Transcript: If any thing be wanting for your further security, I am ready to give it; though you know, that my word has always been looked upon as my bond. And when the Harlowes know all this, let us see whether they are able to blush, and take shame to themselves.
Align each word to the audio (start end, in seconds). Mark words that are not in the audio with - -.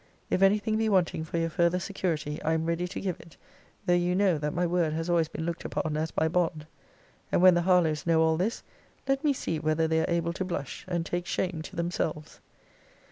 If 0.31 0.41
any 0.41 0.57
thing 0.57 0.79
be 0.79 0.89
wanting 0.89 1.23
for 1.23 1.37
your 1.37 1.51
further 1.51 1.77
security, 1.77 2.41
I 2.41 2.53
am 2.53 2.65
ready 2.65 2.87
to 2.87 2.99
give 2.99 3.19
it; 3.19 3.37
though 3.85 3.93
you 3.93 4.15
know, 4.15 4.39
that 4.39 4.51
my 4.55 4.65
word 4.65 4.93
has 4.93 5.11
always 5.11 5.27
been 5.27 5.45
looked 5.45 5.63
upon 5.63 5.95
as 5.95 6.11
my 6.19 6.27
bond. 6.27 6.65
And 7.31 7.39
when 7.39 7.53
the 7.53 7.61
Harlowes 7.61 8.07
know 8.07 8.19
all 8.19 8.35
this, 8.35 8.63
let 9.07 9.23
us 9.23 9.37
see 9.37 9.59
whether 9.59 9.87
they 9.87 10.01
are 10.01 10.09
able 10.09 10.33
to 10.33 10.43
blush, 10.43 10.85
and 10.87 11.05
take 11.05 11.27
shame 11.27 11.61
to 11.65 11.75
themselves. 11.75 12.39